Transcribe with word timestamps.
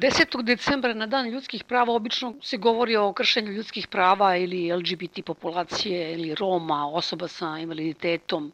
10. 0.00 0.42
decembra 0.42 0.94
na 0.94 1.06
dan 1.06 1.26
ljudskih 1.28 1.64
prava 1.64 1.92
obično 1.92 2.34
se 2.42 2.56
govori 2.56 2.96
o 2.96 3.12
kršenju 3.12 3.52
ljudskih 3.52 3.86
prava 3.86 4.36
ili 4.36 4.72
LGBT 4.72 5.24
populacije 5.26 6.12
ili 6.12 6.34
Roma, 6.34 6.86
osoba 6.88 7.28
sa 7.28 7.58
invaliditetom. 7.58 8.52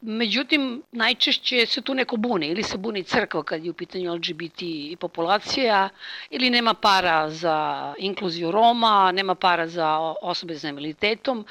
Međutim, 0.00 0.82
najčešće 0.92 1.66
se 1.66 1.80
tu 1.80 1.94
neko 1.94 2.16
buni, 2.16 2.46
ili 2.46 2.62
se 2.62 2.78
buni 2.78 3.02
crkva 3.02 3.42
kad 3.42 3.64
je 3.64 3.70
u 3.70 3.74
pitanju 3.74 4.14
LGBT 4.14 4.62
populacija, 5.00 5.88
ili 6.30 6.50
nema 6.50 6.74
para 6.74 7.30
za 7.30 7.94
inkluziju 7.98 8.50
Roma, 8.50 9.12
nema 9.12 9.34
para 9.34 9.68
za 9.68 9.98
osobe 10.22 10.58
sa 10.58 10.68
invaliditetom. 10.68 11.46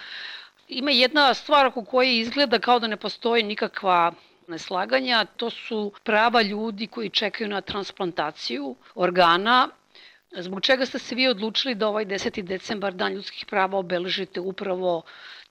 Ima 0.67 0.91
jedna 0.91 1.33
stvar 1.33 1.65
oko 1.65 1.85
koje 1.85 2.17
izgleda 2.19 2.59
kao 2.59 2.79
da 2.79 2.87
ne 2.87 2.97
postoji 2.97 3.43
nikakva 3.43 4.11
neslaganja, 4.47 5.25
to 5.25 5.49
su 5.49 5.91
prava 6.03 6.41
ljudi 6.41 6.87
koji 6.87 7.09
čekaju 7.09 7.49
na 7.49 7.61
transplantaciju 7.61 8.75
organa. 8.95 9.69
Zbog 10.31 10.61
čega 10.61 10.85
ste 10.85 10.99
se 10.99 11.15
vi 11.15 11.27
odlučili 11.27 11.75
da 11.75 11.87
ovaj 11.87 12.05
10. 12.05 12.41
decembar, 12.41 12.93
Dan 12.93 13.13
ljudskih 13.13 13.45
prava, 13.49 13.77
obeležite 13.77 14.39
upravo 14.39 15.01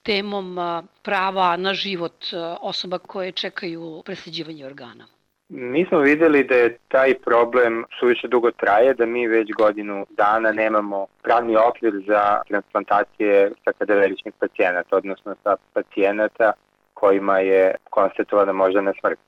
temom 0.02 0.56
prava 1.02 1.56
na 1.56 1.74
život 1.74 2.24
osoba 2.60 2.98
koje 2.98 3.32
čekaju 3.32 4.02
presađivanje 4.04 4.66
organa? 4.66 5.06
Mi 5.48 5.86
smo 5.88 5.98
videli 5.98 6.44
da 6.44 6.54
je 6.54 6.78
taj 6.88 7.14
problem 7.14 7.84
suviše 8.00 8.28
dugo 8.28 8.50
traje, 8.50 8.94
da 8.94 9.06
mi 9.06 9.26
već 9.26 9.52
godinu 9.52 10.06
dana 10.10 10.52
nemamo 10.52 11.06
pravni 11.22 11.56
okvir 11.56 11.92
za 12.06 12.40
transplantacije 12.48 13.52
sa 13.64 13.72
kadaveričnih 13.78 14.34
pacijenata, 14.38 14.96
odnosno 14.96 15.34
sa 15.42 15.56
pacijenata 15.72 16.52
kojima 17.00 17.38
je 17.38 17.74
konstatovana 17.90 18.52
moždana 18.52 18.92
smrt. 19.00 19.18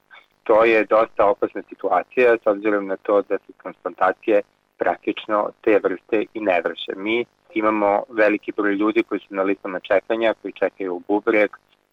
To 0.44 0.64
je 0.64 0.84
dosta 0.84 1.26
opasna 1.26 1.62
situacija 1.68 2.36
s 2.42 2.46
obzirom 2.46 2.86
na 2.86 2.96
to 2.96 3.22
da 3.22 3.38
se 3.38 3.52
transplantacije 3.62 4.42
praktično 4.78 5.50
te 5.64 5.80
vrste 5.84 6.24
i 6.34 6.40
ne 6.40 6.60
vrše. 6.64 6.92
Mi 6.96 7.24
imamo 7.54 8.02
veliki 8.08 8.52
broj 8.52 8.74
ljudi 8.74 9.02
koji 9.02 9.20
su 9.20 9.34
na 9.34 9.42
listama 9.42 9.80
čekanja, 9.80 10.34
koji 10.42 10.52
čekaju 10.52 11.02
bubreg, 11.08 11.50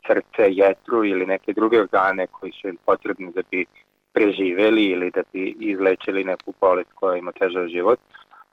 srce, 0.07 0.43
jetru 0.49 1.05
ili 1.05 1.25
neke 1.25 1.53
druge 1.53 1.79
organe 1.79 2.27
koji 2.27 2.51
su 2.51 2.67
im 2.67 2.77
potrebni 2.85 3.31
da 3.31 3.41
bi 3.51 3.65
preživeli 4.13 4.85
ili 4.85 5.11
da 5.11 5.21
bi 5.33 5.55
izlečili 5.59 6.23
neku 6.23 6.53
bolest 6.61 6.89
koja 6.93 7.17
im 7.17 7.27
otežava 7.27 7.67
život, 7.67 7.99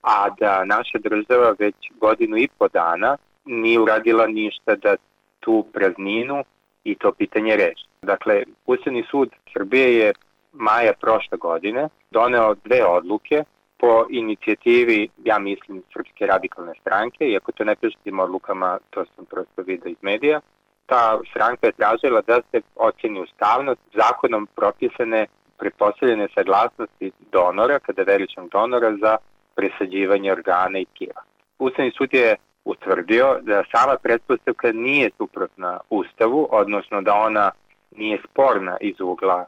a 0.02 0.30
da 0.40 0.64
naša 0.64 0.98
država 0.98 1.54
već 1.58 1.74
godinu 2.00 2.36
i 2.36 2.48
po 2.58 2.68
dana 2.68 3.16
nije 3.44 3.80
uradila 3.80 4.26
ništa 4.26 4.76
da 4.76 4.96
tu 5.40 5.64
prazninu 5.72 6.44
i 6.86 6.94
to 6.94 7.12
pitanje 7.12 7.56
reši. 7.56 7.86
Dakle, 8.02 8.42
Ustavni 8.66 9.04
sud 9.10 9.30
Srbije 9.52 9.98
je 9.98 10.12
maja 10.52 10.92
prošle 11.00 11.38
godine 11.38 11.88
doneo 12.10 12.54
dve 12.64 12.84
odluke 12.84 13.44
po 13.78 14.06
inicijativi, 14.10 15.08
ja 15.24 15.38
mislim, 15.38 15.82
Srpske 15.92 16.26
radikalne 16.26 16.72
stranke, 16.80 17.24
iako 17.24 17.52
to 17.52 17.64
ne 17.64 17.76
piše 17.76 17.98
odlukama, 18.20 18.78
to 18.90 19.04
sam 19.04 19.24
prosto 19.24 19.62
vidio 19.62 19.90
iz 19.90 19.96
medija, 20.02 20.40
ta 20.86 21.20
stranka 21.30 21.66
je 21.66 21.72
tražila 21.72 22.20
da 22.20 22.40
se 22.50 22.60
oceni 22.76 23.20
ustavnost 23.20 23.80
zakonom 23.94 24.48
propisane 24.56 25.26
pretpostavljene 25.58 26.28
saglasnosti 26.34 27.12
donora, 27.32 27.78
kada 27.78 28.02
veličnog 28.02 28.48
donora 28.50 28.96
za 29.02 29.16
presađivanje 29.54 30.32
organa 30.32 30.78
i 30.78 30.84
tkiva. 30.84 31.22
Ustavni 31.58 31.92
sud 31.98 32.14
je 32.14 32.36
utvrdio 32.66 33.38
da 33.42 33.62
sama 33.72 33.96
pretpostavka 34.02 34.72
nije 34.72 35.10
suprotna 35.16 35.80
Ustavu, 35.90 36.48
odnosno 36.50 37.00
da 37.02 37.14
ona 37.14 37.50
nije 37.96 38.18
sporna 38.30 38.76
iz 38.80 39.00
ugla 39.00 39.44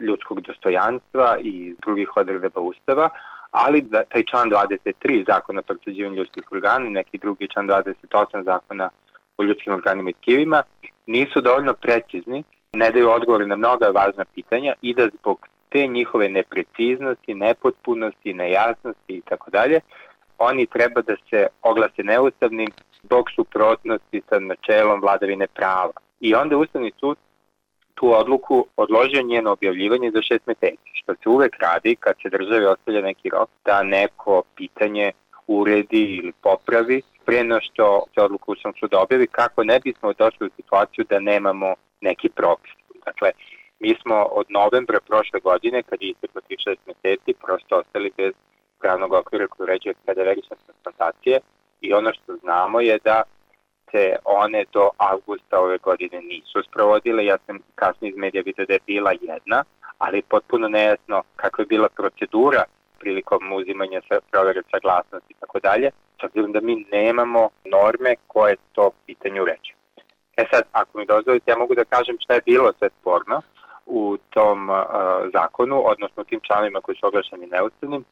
ljudskog 0.00 0.40
dostojanstva 0.40 1.36
i 1.40 1.74
drugih 1.84 2.16
odredaba 2.16 2.60
Ustava, 2.60 3.08
ali 3.50 3.80
da 3.80 4.04
taj 4.04 4.22
član 4.30 4.50
23 4.50 5.24
zakona 5.26 5.60
o 5.60 5.62
presađivanju 5.62 6.16
ljudskih 6.16 6.52
organa 6.52 6.86
i 6.86 6.90
neki 6.90 7.18
drugi 7.18 7.48
član 7.48 7.68
28 7.68 8.44
zakona 8.44 8.90
o 9.38 9.42
ljudskim 9.42 9.72
organima 9.72 10.10
i 10.10 10.12
tkivima 10.12 10.62
nisu 11.06 11.40
dovoljno 11.40 11.74
precizni, 11.74 12.44
ne 12.72 12.90
daju 12.90 13.10
odgovore 13.10 13.46
na 13.46 13.56
mnoga 13.56 13.86
važna 13.86 14.24
pitanja 14.34 14.72
i 14.82 14.94
da 14.94 15.08
zbog 15.20 15.48
te 15.68 15.86
njihove 15.86 16.28
nepreciznosti, 16.28 17.34
nepotpunosti, 17.34 18.34
nejasnosti 18.34 19.12
i 19.12 19.20
tako 19.20 19.50
dalje, 19.50 19.80
oni 20.38 20.66
treba 20.66 21.02
da 21.02 21.14
se 21.30 21.46
oglase 21.62 22.02
neustavnim 22.02 22.68
zbog 23.02 23.24
suprotnosti 23.34 24.22
sa 24.28 24.38
načelom 24.38 25.00
vladavine 25.00 25.46
prava. 25.46 25.92
I 26.20 26.34
onda 26.34 26.56
Ustavni 26.56 26.92
sud 27.00 27.16
tu 27.94 28.18
odluku 28.18 28.66
odložio 28.76 29.22
njeno 29.22 29.52
objavljivanje 29.52 30.10
za 30.10 30.22
šest 30.22 30.46
meseci, 30.46 30.90
što 30.92 31.14
se 31.14 31.28
uvek 31.28 31.56
radi 31.60 31.96
kad 32.00 32.14
se 32.22 32.28
državi 32.28 32.64
ostavlja 32.66 33.00
neki 33.00 33.28
rok 33.28 33.48
da 33.64 33.82
neko 33.82 34.42
pitanje 34.56 35.12
uredi 35.46 36.02
ili 36.02 36.32
popravi 36.42 37.02
pre 37.24 37.44
no 37.44 37.58
što 37.60 38.04
se 38.14 38.20
odluku 38.22 38.52
Ustavnog 38.52 38.78
suda 38.78 39.00
objavi 39.00 39.26
kako 39.26 39.64
ne 39.64 39.80
bismo 39.80 40.12
došli 40.12 40.46
u 40.46 40.50
situaciju 40.56 41.04
da 41.10 41.20
nemamo 41.20 41.74
neki 42.00 42.28
propis. 42.28 42.72
Dakle, 43.04 43.30
mi 43.80 43.94
smo 44.02 44.22
od 44.22 44.46
novembra 44.48 44.98
prošle 45.06 45.40
godine, 45.40 45.82
kad 45.82 46.02
je 46.02 46.10
isteklo 46.10 46.40
tih 46.48 46.58
šest 46.64 46.80
meseci, 46.86 47.40
prosto 47.44 47.76
ostali 47.76 48.12
bez 48.16 48.32
pravnog 48.80 49.12
okvira 49.12 49.46
koji 49.46 49.64
uređuje 49.64 49.94
kadaverične 50.06 50.56
transplantacije 50.64 51.40
i 51.80 51.92
ono 51.92 52.12
što 52.12 52.36
znamo 52.36 52.80
je 52.80 52.98
da 53.04 53.22
se 53.90 54.16
one 54.24 54.64
do 54.72 54.90
avgusta 54.96 55.60
ove 55.60 55.78
godine 55.78 56.20
nisu 56.20 56.62
sprovodile. 56.68 57.24
Ja 57.24 57.38
sam 57.46 57.58
kasnije 57.74 58.10
iz 58.10 58.16
medija 58.16 58.42
vidio 58.46 58.66
da 58.66 58.72
je 58.72 58.86
bila 58.86 59.10
jedna, 59.20 59.64
ali 59.98 60.22
potpuno 60.22 60.68
nejasno 60.68 61.22
kakva 61.36 61.62
je 61.62 61.66
bila 61.66 61.88
procedura 61.88 62.62
prilikom 62.98 63.52
uzimanja 63.52 64.00
provere 64.30 64.62
saglasnosti 64.70 65.32
i 65.32 65.40
tako 65.40 65.60
dalje, 65.60 65.90
s 66.20 66.24
obzirom 66.24 66.52
da 66.52 66.60
mi 66.60 66.86
nemamo 66.92 67.48
norme 67.64 68.14
koje 68.26 68.56
to 68.72 68.90
pitanje 69.06 69.42
uređuju. 69.42 69.76
E 70.36 70.44
sad, 70.52 70.62
ako 70.72 70.98
mi 70.98 71.06
dozvolite, 71.06 71.50
ja 71.50 71.58
mogu 71.58 71.74
da 71.74 71.84
kažem 71.84 72.16
šta 72.20 72.34
je 72.34 72.46
bilo 72.46 72.72
sve 72.78 72.88
sporno 73.00 73.42
u 73.86 74.16
tom 74.30 74.70
uh, 74.70 74.76
zakonu, 75.32 75.82
odnosno 75.86 76.22
u 76.22 76.24
tim 76.24 76.40
članovima 76.46 76.80
koji 76.80 76.96
su 76.96 77.06
oglašeni 77.06 77.46
neustavnim. 77.46 78.04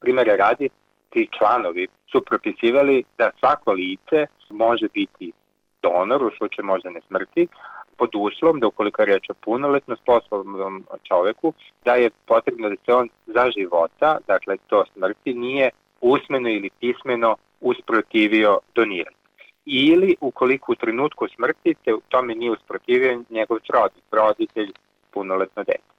Primere 0.00 0.36
radi, 0.36 0.68
ti 1.10 1.28
članovi 1.38 1.88
su 2.12 2.22
propisivali 2.24 3.04
da 3.18 3.30
svako 3.38 3.72
lice 3.72 4.26
može 4.50 4.88
biti 4.94 5.32
donor 5.82 6.24
u 6.24 6.30
slučaju 6.38 6.66
moždane 6.66 7.00
smrti, 7.08 7.48
pod 7.96 8.10
uslovom 8.14 8.60
da 8.60 8.66
ukoliko 8.66 9.02
je 9.02 9.06
reč 9.06 9.30
o 9.30 9.34
punoletno 9.34 9.96
sposobnom 9.96 10.84
čoveku, 11.02 11.52
da 11.84 11.94
je 11.94 12.10
potrebno 12.26 12.68
da 12.68 12.76
se 12.84 12.94
on 12.94 13.08
za 13.26 13.50
života, 13.58 14.18
dakle 14.26 14.56
to 14.66 14.84
smrti, 14.92 15.34
nije 15.34 15.70
usmeno 16.00 16.48
ili 16.48 16.70
pismeno 16.80 17.36
usprotivio 17.60 18.58
doniranje. 18.74 19.16
Ili 19.66 20.16
ukoliko 20.20 20.72
u 20.72 20.74
trenutku 20.74 21.28
smrti 21.28 21.74
se 21.84 21.90
tome 22.08 22.34
nije 22.34 22.50
usprotivio 22.50 23.22
njegov 23.30 23.58
srodnik, 23.66 24.04
roditelj, 24.10 24.72
punoletno 25.10 25.64
dete. 25.64 25.90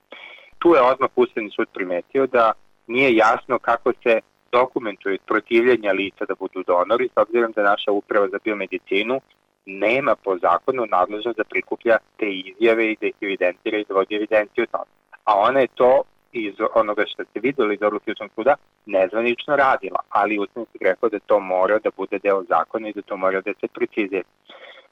Tu 0.59 0.75
je 0.75 0.81
odmah 0.81 1.09
Ustavni 1.15 1.49
sud 1.49 1.67
primetio 1.73 2.27
da 2.27 2.51
nije 2.91 3.15
jasno 3.15 3.59
kako 3.59 3.93
se 4.03 4.19
dokumentuje 4.51 5.17
protivljenja 5.27 5.91
lica 5.91 6.25
da 6.25 6.35
budu 6.35 6.63
donori, 6.67 7.09
s 7.13 7.17
obzirom 7.17 7.51
da 7.55 7.63
naša 7.63 7.91
uprava 7.91 8.27
za 8.27 8.37
biomedicinu 8.43 9.21
nema 9.65 10.15
po 10.23 10.37
zakonu 10.37 10.85
nadležnost 10.85 11.37
da 11.37 11.43
prikuplja 11.43 11.97
te 12.17 12.27
izjave 12.31 12.91
i 12.91 12.97
da 13.01 13.07
ih 13.07 13.13
evidentira 13.21 13.77
i 13.77 13.85
da 13.87 13.93
vodi 13.93 14.15
evidenciju 14.15 14.65
tome. 14.71 14.91
A 15.23 15.39
ona 15.39 15.59
je 15.59 15.67
to 15.75 16.03
iz 16.31 16.53
onoga 16.75 17.03
što 17.07 17.23
ste 17.23 17.39
videli 17.39 17.73
iz 17.75 17.81
odluke 17.81 18.13
suda 18.35 18.55
nezvanično 18.85 19.55
radila, 19.55 19.99
ali 20.09 20.39
Ustavni 20.39 20.67
sud 20.71 20.81
rekao 20.81 21.09
da 21.09 21.19
to 21.19 21.39
mora 21.39 21.79
da 21.79 21.89
bude 21.97 22.19
deo 22.19 22.43
zakona 22.43 22.89
i 22.89 22.93
da 22.93 23.01
to 23.01 23.17
mora 23.17 23.41
da 23.41 23.51
se 23.59 23.67
precizira. 23.67 24.23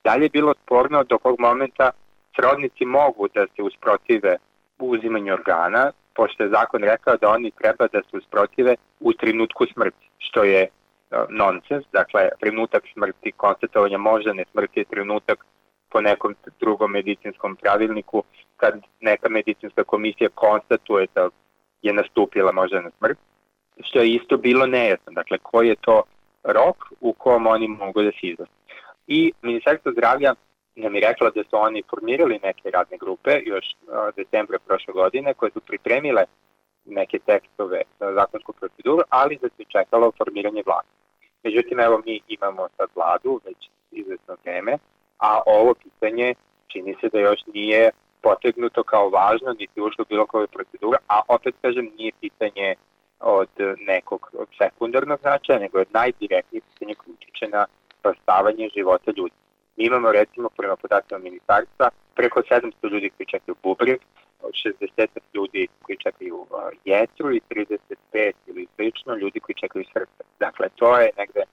Dalje 0.03 0.25
je 0.25 0.29
bilo 0.29 0.53
sporno 0.63 1.03
do 1.03 1.17
kog 1.17 1.39
momenta 1.39 1.91
srodnici 2.35 2.85
mogu 2.85 3.27
da 3.35 3.45
se 3.55 3.61
usprotive 3.61 4.37
uzimanju 4.79 5.33
organa, 5.33 5.91
pošto 6.15 6.43
je 6.43 6.49
zakon 6.49 6.83
rekao 6.83 7.17
da 7.17 7.29
oni 7.29 7.51
treba 7.51 7.87
da 7.87 8.01
se 8.01 8.17
usprotive 8.17 8.75
u 8.99 9.13
trenutku 9.13 9.65
smrti, 9.73 10.09
što 10.17 10.43
je 10.43 10.67
uh, 10.67 11.17
nonsens, 11.29 11.85
dakle 11.91 12.29
trenutak 12.39 12.83
smrti, 12.93 13.31
konstatovanja 13.31 13.97
moždane 13.97 14.45
smrti 14.51 14.79
je 14.79 14.85
trenutak 14.85 15.45
po 15.89 16.01
nekom 16.01 16.35
drugom 16.59 16.91
medicinskom 16.91 17.55
pravilniku 17.55 18.23
kad 18.57 18.73
neka 18.99 19.29
medicinska 19.29 19.83
komisija 19.83 20.29
konstatuje 20.35 21.07
da 21.15 21.29
je 21.81 21.93
nastupila 21.93 22.51
moždana 22.51 22.89
smrt, 22.97 23.17
što 23.83 23.99
je 23.99 24.13
isto 24.13 24.37
bilo 24.37 24.65
nejasno, 24.65 25.11
dakle 25.11 25.37
koji 25.37 25.67
je 25.67 25.75
to 25.81 26.03
rok 26.43 26.77
u 27.01 27.13
kom 27.13 27.47
oni 27.47 27.67
mogu 27.67 28.01
da 28.01 28.11
se 28.11 28.27
izlaze. 28.27 28.51
I 29.07 29.31
Ministarstvo 29.41 29.91
zdravlja 29.91 30.33
nam 30.75 30.95
je 30.95 31.01
rekla 31.01 31.29
da 31.29 31.43
su 31.43 31.55
oni 31.57 31.83
formirali 31.89 32.39
neke 32.43 32.71
radne 32.71 32.97
grupe 32.97 33.31
još 33.45 33.65
decembra 34.15 34.59
prošle 34.59 34.93
godine 34.93 35.33
koje 35.33 35.51
su 35.51 35.59
pripremile 35.59 36.23
neke 36.85 37.19
tekstove 37.19 37.81
za 37.99 38.13
zakonsku 38.13 38.53
proceduru, 38.53 39.01
ali 39.09 39.39
da 39.41 39.47
se 39.49 39.63
čekalo 39.67 40.11
formiranje 40.17 40.63
vlade. 40.65 40.87
Međutim, 41.43 41.79
evo 41.79 42.01
mi 42.05 42.21
imamo 42.27 42.67
sad 42.77 42.89
vladu 42.95 43.41
već 43.45 43.69
izvesno 43.91 44.35
vreme, 44.43 44.77
a 45.17 45.41
ovo 45.45 45.73
pitanje 45.73 46.33
čini 46.67 46.95
se 47.01 47.09
da 47.09 47.19
još 47.19 47.39
nije 47.53 47.91
potegnuto 48.21 48.83
kao 48.83 49.09
važno, 49.09 49.55
niti 49.59 49.81
ušlo 49.81 50.05
bilo 50.09 50.25
koje 50.25 50.47
procedura, 50.47 50.97
a 51.07 51.21
opet 51.27 51.55
kažem 51.61 51.91
nije 51.97 52.11
pitanje 52.21 52.75
od 53.19 53.49
nekog 53.87 54.31
sekundarnog 54.57 55.19
značaja, 55.19 55.59
nego 55.59 55.79
je 55.79 55.85
najdirektnije 55.93 56.61
pitanje 56.73 56.95
koje 56.95 57.13
utiče 57.13 57.47
na 57.47 57.65
spastavanje 57.99 58.69
života 58.75 59.11
ljudi. 59.17 59.33
Mi 59.79 59.85
imamo 59.85 60.11
recimo 60.11 60.49
prema 60.57 60.75
podacima 60.75 61.19
ministarstva 61.19 61.89
preko 62.15 62.41
700 62.41 62.91
ljudi 62.91 63.09
koji 63.09 63.27
čekaju 63.27 63.55
bubreg, 63.63 63.99
60 64.43 65.07
ljudi 65.33 65.67
koji 65.81 65.97
čekaju 65.97 66.47
jetru 66.85 67.31
i 67.31 67.41
35 67.49 68.33
ili 68.47 68.67
slično 68.75 69.15
ljudi 69.15 69.39
koji 69.39 69.55
čekaju 69.55 69.85
srce. 69.93 70.23
Dakle, 70.39 70.69
to 70.75 70.97
je 70.99 71.09
negde 71.17 71.43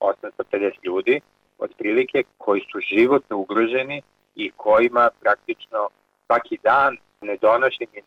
850 0.00 0.70
ljudi 0.82 1.20
otprilike 1.58 2.22
koji 2.38 2.60
su 2.60 2.80
životno 2.80 3.36
ugroženi 3.36 4.02
i 4.34 4.50
kojima 4.56 5.10
praktično 5.20 5.88
svaki 6.26 6.58
dan 6.62 6.96
nedonošenje 7.20 8.00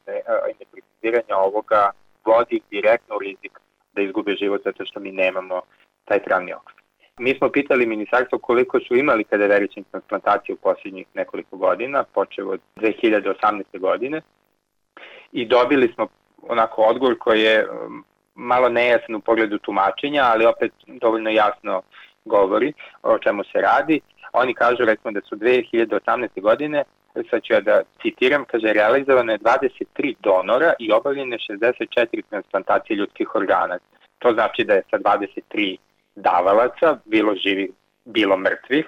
i 0.49 0.53
nepreciziranje 0.59 1.33
ovoga 1.35 1.91
vodi 2.25 2.61
direktno 2.71 3.15
u 3.15 3.19
rizik 3.19 3.59
da 3.93 4.01
izgube 4.01 4.35
život 4.35 4.61
zato 4.63 4.85
što 4.85 4.99
mi 4.99 5.11
nemamo 5.11 5.61
taj 6.05 6.23
pravni 6.23 6.53
okvir. 6.53 6.80
Mi 7.21 7.35
smo 7.37 7.49
pitali 7.49 7.85
ministarstvo 7.85 8.39
koliko 8.39 8.79
su 8.79 8.95
imali 8.95 9.23
kadaveričnih 9.23 9.85
transplantacija 9.91 10.55
u 10.55 10.57
posljednjih 10.57 11.07
nekoliko 11.13 11.57
godina, 11.57 12.03
počeo 12.03 12.49
od 12.49 12.59
2018. 12.75 13.79
godine 13.79 14.21
i 15.31 15.45
dobili 15.45 15.91
smo 15.93 16.07
onako 16.41 16.81
odgovor 16.81 17.17
koji 17.17 17.41
je 17.41 17.69
um, 17.69 18.03
malo 18.35 18.69
nejasan 18.69 19.15
u 19.15 19.19
pogledu 19.19 19.57
tumačenja, 19.57 20.23
ali 20.23 20.45
opet 20.45 20.71
dovoljno 20.87 21.29
jasno 21.29 21.81
govori 22.25 22.73
o 23.03 23.17
čemu 23.17 23.43
se 23.43 23.61
radi. 23.61 24.01
Oni 24.33 24.53
kažu 24.53 24.85
recimo 24.85 25.11
da 25.11 25.21
su 25.21 25.35
2018. 25.35 26.41
godine 26.41 26.83
sad 27.29 27.43
ću 27.43 27.53
ja 27.53 27.61
da 27.61 27.81
citiram, 28.01 28.45
kaže, 28.45 28.73
realizovano 28.73 29.31
je 29.31 29.39
23 29.39 30.15
donora 30.23 30.73
i 30.79 30.91
obavljene 30.91 31.37
64 31.49 32.21
transplantacije 32.29 32.97
ljudskih 32.97 33.35
organa. 33.35 33.77
To 34.19 34.33
znači 34.33 34.63
da 34.63 34.73
je 34.73 34.83
sa 34.89 34.97
23 34.97 35.77
davalaca, 36.21 36.97
bilo 37.05 37.35
živih, 37.35 37.69
bilo 38.05 38.37
mrtvih, 38.37 38.85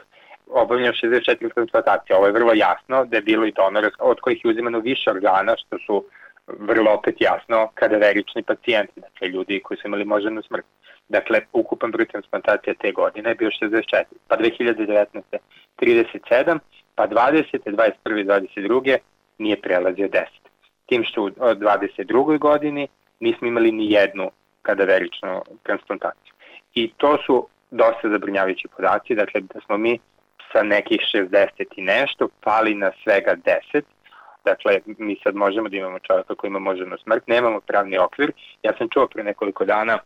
obavljeno 0.48 0.94
64 0.94 1.54
transplantacije. 1.54 2.16
Ovo 2.16 2.26
je 2.26 2.32
vrlo 2.32 2.54
jasno 2.54 3.06
da 3.06 3.18
je 3.18 3.22
bilo 3.22 3.46
i 3.46 3.52
donora 3.52 3.90
od 4.00 4.20
kojih 4.20 4.46
je 4.46 4.52
uzimano 4.52 4.80
više 4.80 5.12
organa, 5.12 5.56
što 5.58 5.78
su 5.86 6.06
vrlo 6.48 6.92
opet 6.92 7.16
jasno 7.20 7.70
kadaverični 7.74 8.44
pacijenti, 8.44 9.00
dakle 9.00 9.28
ljudi 9.28 9.62
koji 9.64 9.78
su 9.78 9.88
imali 9.88 10.06
moždanu 10.06 10.42
smrt. 10.42 10.66
Dakle, 11.10 11.42
ukupan 11.54 11.92
broj 11.92 12.06
transplantacija 12.06 12.74
te 12.74 12.92
godine 12.92 13.30
je 13.30 13.36
bio 13.36 13.50
64, 13.62 14.04
pa 14.28 14.38
2019. 14.38 15.22
37, 15.80 16.60
pa 16.96 17.08
20. 17.08 17.60
21. 17.66 18.26
22. 18.56 18.98
nije 19.38 19.62
prelazio 19.62 20.08
10. 20.08 20.24
Tim 20.86 21.04
što 21.04 21.24
u 21.24 21.30
22. 21.30 22.40
godini 22.40 22.88
nismo 23.20 23.48
imali 23.48 23.72
ni 23.72 23.92
jednu 23.92 24.32
kadaveričnu 24.62 25.42
transplantaciju. 25.64 26.33
I 26.74 26.94
to 26.98 27.18
su 27.26 27.48
dosta 27.72 28.10
zabrinjavajući 28.10 28.68
podaci, 28.76 29.16
dakle 29.16 29.42
da 29.42 29.60
smo 29.66 29.78
mi 29.78 30.00
sa 30.52 30.64
nekih 30.64 31.00
60 31.14 31.48
i 31.76 31.82
nešto 31.82 32.30
pali 32.42 32.76
na 32.76 32.92
svega 33.04 33.36
10, 33.72 33.82
Dakle, 34.46 34.80
mi 34.98 35.20
sad 35.24 35.36
možemo 35.36 35.70
da 35.70 35.78
imamo 35.78 36.00
čovjeka 36.00 36.36
koji 36.36 36.50
ima 36.50 36.60
moždanu 36.60 36.98
smrt, 37.04 37.28
nemamo 37.28 37.60
pravni 37.60 37.98
okvir. 37.98 38.32
Ja 38.64 38.72
sam 38.78 38.90
čuo 38.90 39.08
pre 39.08 39.24
nekoliko 39.24 39.66
dana 39.66 40.00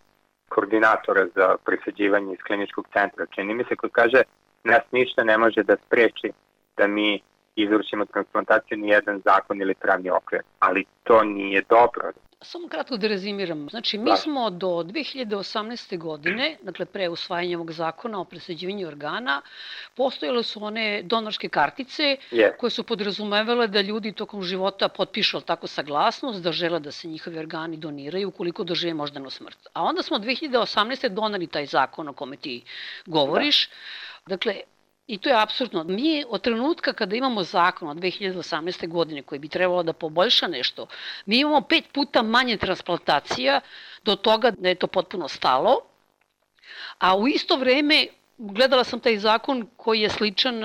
koordinatora 0.49 1.27
za 1.35 1.55
presađivanje 1.65 2.33
iz 2.33 2.39
kliničkog 2.47 2.85
centra. 2.93 3.25
Čini 3.35 3.53
mi 3.53 3.63
se 3.63 3.75
koji 3.75 3.91
kaže 3.91 4.21
nas 4.63 4.81
ništa 4.91 5.23
ne 5.23 5.37
može 5.37 5.63
da 5.63 5.75
spreči 5.85 6.31
da 6.77 6.87
mi 6.87 7.21
izvršimo 7.55 8.05
transplantaciju 8.05 8.77
ni 8.77 8.89
jedan 8.89 9.21
zakon 9.25 9.61
ili 9.61 9.75
pravni 9.75 10.09
okvir, 10.09 10.41
ali 10.59 10.85
to 11.03 11.23
nije 11.23 11.61
dobro. 11.69 12.11
Samo 12.41 12.67
kratko 12.67 12.97
da 12.97 13.07
rezimiram. 13.07 13.69
Znači, 13.69 13.97
mi 13.97 14.09
da. 14.09 14.15
smo 14.15 14.49
do 14.49 14.67
2018. 14.67 15.97
godine, 15.97 16.57
dakle 16.61 16.85
pre 16.85 17.09
usvajanja 17.09 17.57
ovog 17.57 17.71
zakona 17.71 18.19
o 18.19 18.25
presađivanju 18.25 18.87
organa, 18.87 19.41
postojale 19.95 20.43
su 20.43 20.63
one 20.63 21.01
donorske 21.03 21.49
kartice 21.49 22.17
koje 22.59 22.69
su 22.69 22.83
podrazumevale 22.83 23.67
da 23.67 23.81
ljudi 23.81 24.11
tokom 24.11 24.43
života 24.43 24.89
potpišu 24.89 25.41
tako 25.41 25.67
saglasnost 25.67 26.41
da 26.41 26.51
žele 26.51 26.79
da 26.79 26.91
se 26.91 27.07
njihovi 27.07 27.39
organi 27.39 27.77
doniraju 27.77 28.29
ukoliko 28.29 28.63
dožive 28.63 28.93
moždanu 28.93 29.29
smrt. 29.29 29.67
A 29.73 29.83
onda 29.83 30.03
smo 30.03 30.17
2018. 30.17 31.09
donali 31.09 31.47
taj 31.47 31.65
zakon 31.65 32.07
o 32.07 32.13
kome 32.13 32.37
ti 32.37 32.61
govoriš. 33.05 33.67
Da. 33.67 33.73
Dakle, 34.35 34.61
I 35.07 35.17
to 35.17 35.29
je 35.29 35.41
absurdno. 35.41 35.83
Mi 35.83 36.23
od 36.29 36.41
trenutka 36.41 36.93
kada 36.93 37.15
imamo 37.15 37.43
zakon 37.43 37.89
od 37.89 37.97
2018. 37.97 38.87
godine 38.87 39.21
koji 39.21 39.39
bi 39.39 39.49
trebalo 39.49 39.83
da 39.83 39.93
poboljša 39.93 40.47
nešto, 40.47 40.87
mi 41.25 41.39
imamo 41.39 41.61
pet 41.61 41.85
puta 41.93 42.21
manje 42.21 42.57
transplantacija 42.57 43.61
do 44.03 44.15
toga 44.15 44.51
da 44.51 44.69
je 44.69 44.75
to 44.75 44.87
potpuno 44.87 45.27
stalo, 45.27 45.79
a 46.99 47.17
u 47.17 47.27
isto 47.27 47.55
vreme 47.55 48.07
gledala 48.37 48.83
sam 48.83 48.99
taj 48.99 49.17
zakon 49.17 49.67
koji 49.77 50.01
je 50.01 50.09
sličan 50.09 50.61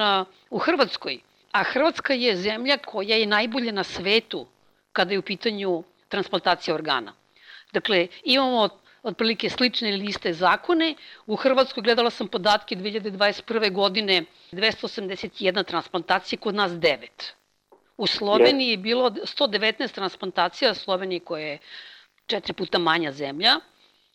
u 0.51 0.59
Hrvatskoj, 0.59 1.21
a 1.53 1.63
Hrvatska 1.63 2.15
je 2.15 2.37
zemlja 2.37 2.77
koja 2.77 3.17
je 3.17 3.27
najbolje 3.27 3.73
na 3.73 3.85
svetu 3.85 4.47
kada 4.93 5.13
je 5.13 5.19
u 5.19 5.23
pitanju 5.23 5.85
transplantacija 6.09 6.75
organa. 6.75 7.13
Dakle, 7.73 8.09
imamo 8.25 8.69
otprilike 9.03 9.51
slične 9.51 9.93
liste 9.93 10.33
zakone. 10.33 10.95
U 11.27 11.37
Hrvatskoj 11.37 11.83
gledala 11.83 12.11
sam 12.11 12.29
podatke 12.29 12.77
2021. 12.77 13.73
godine 13.73 14.25
281 14.53 15.65
transplantacija, 15.67 16.39
kod 16.41 16.55
nas 16.55 16.73
9. 16.73 17.07
U 17.97 18.07
Sloveniji 18.07 18.71
je 18.71 18.77
bilo 18.77 19.11
119 19.11 19.93
transplantacija, 19.93 20.75
Sloveniji 20.75 21.21
koja 21.21 21.47
je 21.47 21.59
četiri 22.27 22.53
puta 22.53 22.79
manja 22.79 23.13
zemlja. 23.13 23.57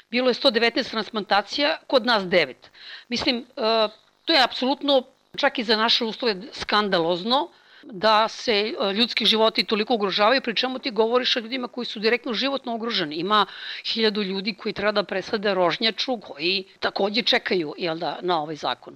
Bilo 0.09 0.29
je 0.29 0.33
119 0.33 0.89
transplantacija, 0.89 1.77
kod 1.87 2.05
nas 2.05 2.23
9. 2.23 2.53
Mislim, 3.07 3.37
e, 3.37 3.43
to 4.25 4.33
je 4.33 4.43
apsolutno, 4.43 5.03
čak 5.37 5.59
i 5.59 5.63
za 5.63 5.75
naše 5.75 6.05
uslove, 6.05 6.35
skandalozno 6.51 7.49
da 7.91 8.27
se 8.27 8.53
e, 8.53 8.93
ljudski 8.93 9.25
životi 9.25 9.63
toliko 9.63 9.93
ugrožavaju, 9.93 10.41
pri 10.41 10.55
čemu 10.55 10.79
ti 10.79 10.91
govoriš 10.91 11.35
o 11.35 11.39
ljudima 11.39 11.67
koji 11.67 11.85
su 11.85 11.99
direktno 11.99 12.33
životno 12.33 12.75
ugroženi. 12.75 13.15
Ima 13.15 13.45
hiljadu 13.85 14.23
ljudi 14.23 14.53
koji 14.53 14.73
treba 14.73 14.91
da 14.91 15.03
presade 15.03 15.53
rožnjaču, 15.53 16.17
koji 16.17 16.63
takođe 16.79 17.21
čekaju 17.21 17.73
jel 17.77 17.97
da, 17.97 18.17
na 18.21 18.41
ovaj 18.41 18.55
zakon. 18.55 18.95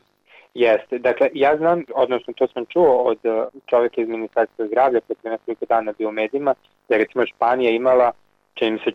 Jeste, 0.54 1.00
dakle 1.00 1.30
ja 1.34 1.58
znam, 1.58 1.84
odnosno 1.96 2.34
to 2.34 2.48
sam 2.48 2.66
čuo 2.66 3.04
od 3.04 3.20
e, 3.24 3.46
čoveka 3.66 4.02
iz 4.02 4.08
Ministarstva 4.08 4.68
zdravlja 4.68 5.00
koji 5.00 5.18
je 5.24 5.32
nekoliko 5.32 5.66
dana 5.66 5.94
bio 5.98 6.10
u 6.10 6.12
medijima, 6.12 6.54
da 6.90 6.98
recimo 6.98 7.26
Španija 7.26 7.72
imala 7.72 8.12
čini 8.54 8.80
se 8.84 8.92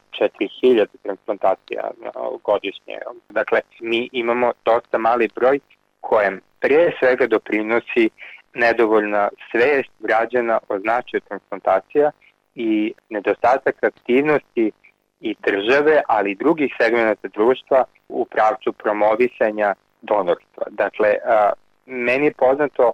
4000 0.63 0.87
transplantacija 1.03 1.83
e, 1.83 2.11
godišnje. 2.45 2.99
Dakle, 3.29 3.61
mi 3.81 4.09
imamo 4.13 4.53
dosta 4.65 4.99
mali 4.99 5.29
broj 5.35 5.61
kojem 6.01 6.41
pre 6.61 6.93
svega 6.99 7.27
doprinosi 7.27 8.11
nedovoljna 8.57 9.29
svest 9.51 9.91
građana 10.01 10.59
o 10.69 10.79
značaju 10.79 11.21
transplantacija 11.29 12.11
i 12.55 12.93
nedostatak 13.09 13.85
aktivnosti 13.85 14.71
i 15.21 15.35
države, 15.47 16.03
ali 16.09 16.31
i 16.31 16.35
drugih 16.35 16.75
segmenta 16.81 17.29
društva 17.29 17.85
u 18.09 18.25
pravcu 18.25 18.73
promovisanja 18.73 19.75
donorstva. 20.03 20.65
Dakle, 20.71 21.15
meni 21.87 22.25
je 22.27 22.33
poznato 22.33 22.93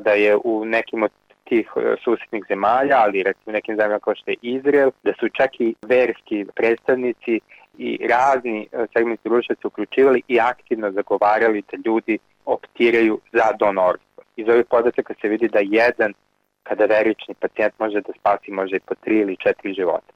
da 0.00 0.10
je 0.10 0.36
u 0.44 0.64
nekim 0.64 1.02
od 1.02 1.10
tih 1.44 1.70
susednih 2.04 2.44
zemalja, 2.48 2.96
ali 2.98 3.22
recimo 3.22 3.52
nekim 3.52 3.76
zemljama 3.76 3.98
kao 3.98 4.14
što 4.14 4.30
je 4.30 4.36
Izrael, 4.42 4.90
da 5.02 5.12
su 5.20 5.28
čak 5.28 5.50
i 5.60 5.74
verski 5.82 6.46
predstavnici 6.54 7.40
i 7.78 8.06
razni 8.08 8.68
segmenti 8.96 9.28
društva 9.28 9.54
se 9.60 9.66
uključivali 9.66 10.22
i 10.28 10.40
aktivno 10.40 10.90
zagovarali 10.90 11.62
da 11.72 11.78
ljudi 11.84 12.18
optiraju 12.44 13.20
za 13.32 13.52
donorstvo 13.58 14.05
iz 14.36 14.48
ovih 14.48 14.66
podataka 14.70 15.14
se 15.20 15.28
vidi 15.28 15.48
da 15.48 15.58
jedan 15.62 16.12
kadaverični 16.62 17.34
pacijent 17.34 17.74
može 17.78 18.00
da 18.00 18.12
spasi 18.20 18.50
možda 18.50 18.76
i 18.76 18.80
po 18.80 18.94
tri 18.94 19.18
ili 19.20 19.36
četiri 19.36 19.74
života. 19.74 20.12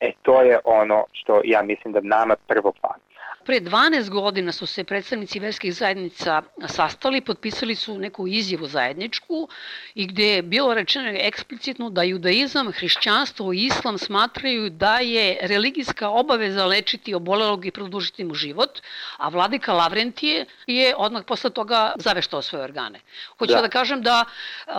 E 0.00 0.12
to 0.22 0.42
je 0.42 0.58
ono 0.64 1.04
što 1.12 1.40
ja 1.44 1.62
mislim 1.62 1.92
da 1.92 2.00
nama 2.00 2.36
prvo 2.46 2.72
fali. 2.80 3.00
Pre 3.44 3.60
12 3.60 4.08
godina 4.10 4.52
su 4.52 4.66
se 4.66 4.84
predstavnici 4.84 5.38
verskih 5.38 5.74
zajednica 5.74 6.42
sastali, 6.66 7.20
potpisali 7.20 7.74
su 7.74 7.98
neku 7.98 8.26
izjavu 8.26 8.66
zajedničku 8.66 9.48
i 9.94 10.06
gde 10.06 10.24
je 10.24 10.42
bilo 10.42 10.74
rečeno 10.74 11.08
eksplicitno 11.08 11.90
da 11.90 12.02
judaizam, 12.02 12.72
hrišćanstvo 12.72 13.52
i 13.52 13.64
islam 13.64 13.98
smatraju 13.98 14.70
da 14.70 14.98
je 14.98 15.38
religijska 15.42 16.08
obaveza 16.08 16.66
lečiti 16.66 17.14
obolelog 17.14 17.66
i 17.66 17.70
produžiti 17.70 18.24
mu 18.24 18.34
život, 18.34 18.80
a 19.16 19.28
vladika 19.28 19.72
Lavrentije 19.72 20.46
je 20.66 20.94
odmah 20.96 21.24
posle 21.26 21.50
toga 21.50 21.92
zaveštao 21.96 22.42
svoje 22.42 22.64
organe. 22.64 23.00
Hoću 23.38 23.54
da, 23.54 23.60
da 23.60 23.68
kažem 23.68 24.02
da 24.02 24.24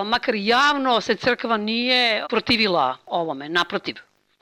makar 0.05 0.36
javno 0.36 1.01
se 1.01 1.15
crkva 1.15 1.57
nije 1.57 2.25
protivila 2.29 2.98
ovome, 3.05 3.50
naprotiv. 3.50 3.95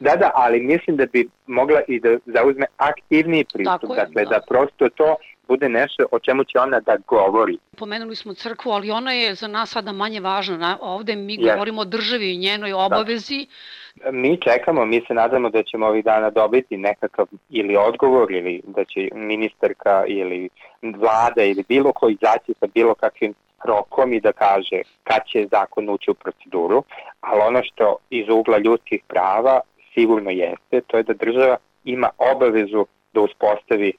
Da, 0.03 0.15
da, 0.15 0.31
ali 0.33 0.59
mislim 0.61 0.97
da 0.97 1.05
bi 1.05 1.29
mogla 1.47 1.81
i 1.87 1.99
da 1.99 2.09
zauzme 2.25 2.65
aktivniji 2.77 3.45
pristup, 3.53 3.89
je, 3.89 3.95
dakle 3.95 4.23
da. 4.23 4.29
da 4.29 4.41
prosto 4.49 4.89
to 4.89 5.15
bude 5.47 5.69
nešto 5.69 6.05
o 6.11 6.19
čemu 6.19 6.43
će 6.43 6.59
ona 6.59 6.79
da 6.79 6.97
govori. 7.07 7.57
Pomenuli 7.77 8.15
smo 8.15 8.33
crkvu, 8.33 8.71
ali 8.71 8.91
ona 8.91 9.13
je 9.13 9.35
za 9.35 9.47
nas 9.47 9.69
sada 9.69 9.91
manje 9.91 10.19
važna. 10.19 10.77
Ovde 10.81 11.15
mi 11.15 11.37
yes. 11.37 11.53
govorimo 11.53 11.81
o 11.81 11.85
državi 11.85 12.33
i 12.33 12.37
njenoj 12.37 12.69
da. 12.69 12.77
obavezi. 12.77 13.47
Da. 13.95 14.11
Mi 14.11 14.37
čekamo, 14.41 14.85
mi 14.85 15.01
se 15.07 15.13
nadamo 15.13 15.49
da 15.49 15.63
ćemo 15.63 15.87
ovih 15.87 16.03
dana 16.03 16.29
dobiti 16.29 16.77
nekakav 16.77 17.25
ili 17.49 17.77
odgovor 17.77 18.31
ili 18.31 18.61
da 18.67 18.85
će 18.85 19.09
ministarka 19.13 20.05
ili 20.07 20.49
vlada 20.81 21.43
ili 21.43 21.63
bilo 21.69 21.93
ko 21.93 22.09
izaći 22.09 22.53
sa 22.59 22.67
bilo 22.73 22.95
kakvim 22.95 23.33
rokom 23.63 24.13
i 24.13 24.21
da 24.21 24.31
kaže 24.31 24.81
kad 25.03 25.19
će 25.27 25.47
zakon 25.51 25.89
ući 25.89 26.11
u 26.11 26.13
proceduru, 26.13 26.83
ali 27.21 27.41
ono 27.41 27.63
što 27.63 27.97
iz 28.09 28.29
ugla 28.29 28.57
ljudskih 28.57 29.01
prava 29.07 29.59
sigurno 29.93 30.29
jeste, 30.29 30.81
to 30.87 30.97
je 30.97 31.03
da 31.03 31.13
država 31.13 31.57
ima 31.83 32.09
obavezu 32.17 32.85
da 33.13 33.21
uspostavi 33.21 33.93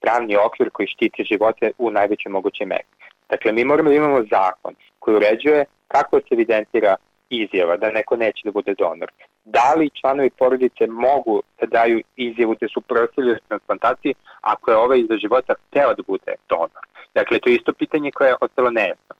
pravni 0.00 0.36
okvir 0.36 0.70
koji 0.70 0.86
štiti 0.86 1.24
živote 1.24 1.70
u 1.78 1.90
najvećem 1.90 2.32
mogućem 2.32 2.68
meri. 2.68 2.88
Dakle, 3.28 3.52
mi 3.52 3.64
moramo 3.64 3.88
da 3.88 3.94
imamo 3.94 4.22
zakon 4.30 4.74
koji 4.98 5.16
uređuje 5.16 5.64
kako 5.88 6.20
se 6.20 6.26
evidentira 6.30 6.96
izjava 7.30 7.76
da 7.76 7.90
neko 7.90 8.16
neće 8.16 8.40
da 8.44 8.50
bude 8.50 8.74
donor. 8.78 9.10
Da 9.44 9.74
li 9.76 9.90
članovi 10.00 10.30
porodice 10.30 10.86
mogu 10.86 11.42
da 11.60 11.66
daju 11.66 12.02
izjavu 12.16 12.54
da 12.60 12.68
su 12.68 12.80
prostavljaju 12.80 13.38
transplantaciji 13.48 14.14
ako 14.40 14.70
je 14.70 14.76
ovaj 14.76 15.02
za 15.08 15.16
života 15.16 15.54
hteo 15.66 15.94
da 15.94 16.02
bude 16.06 16.32
donor? 16.48 16.82
Dakle, 17.14 17.38
to 17.38 17.50
je 17.50 17.56
isto 17.56 17.72
pitanje 17.72 18.10
koje 18.10 18.28
je 18.28 18.36
ostalo 18.40 18.70
nejasno. 18.70 19.14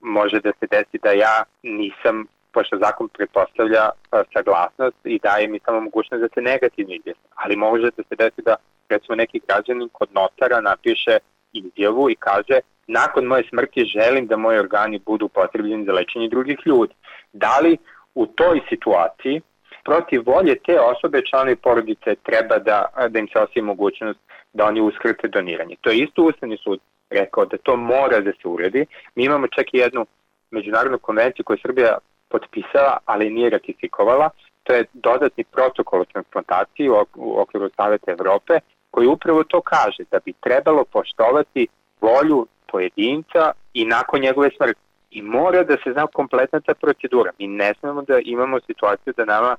Može 0.00 0.40
da 0.40 0.50
se 0.60 0.66
desi 0.70 0.98
da 1.02 1.10
ja 1.10 1.42
nisam 1.62 2.26
pošto 2.52 2.78
zakon 2.78 3.08
pretpostavlja 3.08 3.90
saglasnost 4.32 4.96
i 5.04 5.18
daje 5.18 5.48
mi 5.48 5.60
samo 5.64 5.80
mogućnost 5.80 6.22
da 6.22 6.28
se 6.34 6.40
negativno 6.40 6.94
izjasne. 6.94 7.28
Ali 7.34 7.56
može 7.56 7.90
da 7.96 8.02
se 8.08 8.16
desi 8.16 8.42
da 8.42 8.56
recimo 8.88 9.16
neki 9.16 9.40
građanin 9.48 9.88
kod 9.92 10.08
notara 10.12 10.60
napiše 10.60 11.18
izjavu 11.52 12.10
i 12.10 12.14
kaže 12.14 12.60
nakon 12.86 13.24
moje 13.24 13.44
smrti 13.48 13.84
želim 13.84 14.26
da 14.26 14.36
moji 14.36 14.58
organi 14.58 14.98
budu 14.98 15.28
potrebljeni 15.28 15.84
za 15.84 15.92
lečenje 15.92 16.28
drugih 16.28 16.58
ljudi. 16.64 16.94
Da 17.32 17.58
li 17.62 17.76
u 18.14 18.26
toj 18.26 18.60
situaciji 18.68 19.40
protiv 19.84 20.22
volje 20.26 20.54
te 20.66 20.80
osobe 20.80 21.22
članovi 21.30 21.56
porodice 21.56 22.14
treba 22.22 22.58
da, 22.58 22.86
da 23.08 23.18
im 23.18 23.28
se 23.32 23.38
osim 23.38 23.64
mogućnost 23.64 24.18
da 24.52 24.64
oni 24.64 24.80
uskrte 24.80 25.28
doniranje. 25.28 25.76
To 25.80 25.90
je 25.90 25.98
isto 25.98 26.22
Ustavni 26.22 26.56
sud 26.56 26.80
rekao 27.10 27.44
da 27.44 27.56
to 27.56 27.76
mora 27.76 28.20
da 28.20 28.32
se 28.32 28.48
uredi. 28.48 28.86
Mi 29.14 29.24
imamo 29.24 29.46
čak 29.46 29.74
i 29.74 29.78
jednu 29.78 30.06
međunarodnu 30.50 30.98
konvenciju 30.98 31.44
koju 31.44 31.58
Srbija 31.62 31.98
potpisala, 32.30 32.98
ali 33.04 33.30
nije 33.30 33.50
ratifikovala. 33.50 34.30
To 34.62 34.72
je 34.72 34.84
dodatni 34.92 35.44
protokol 35.44 36.00
o 36.00 36.04
transplantaciji 36.04 36.88
u 37.14 37.40
okviru 37.40 37.70
Saveta 37.76 38.10
Evrope, 38.10 38.60
koji 38.90 39.06
upravo 39.06 39.44
to 39.44 39.60
kaže, 39.60 40.02
da 40.10 40.18
bi 40.24 40.32
trebalo 40.32 40.84
poštovati 40.84 41.68
volju 42.00 42.46
pojedinca 42.72 43.52
i 43.74 43.84
nakon 43.84 44.20
njegove 44.20 44.50
smrti. 44.56 44.80
I 45.10 45.22
mora 45.22 45.64
da 45.64 45.76
se 45.84 45.92
zna 45.92 46.06
kompletna 46.06 46.60
ta 46.60 46.74
procedura. 46.74 47.30
Mi 47.38 47.46
ne 47.46 47.74
smemo 47.80 48.02
da 48.02 48.18
imamo 48.24 48.60
situaciju 48.60 49.12
da 49.16 49.24
nama 49.24 49.56